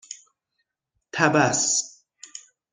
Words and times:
طبس 1.13 1.93